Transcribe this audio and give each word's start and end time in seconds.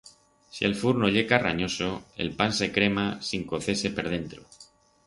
Si 0.53 0.63
el 0.69 0.73
furno 0.79 1.09
ye 1.15 1.23
carranyoso, 1.33 1.91
el 2.25 2.33
pan 2.41 2.51
se 2.63 2.71
crema 2.79 3.05
sin 3.31 3.47
cocer-se 3.53 3.95
per 4.01 4.09
dentro. 4.17 4.49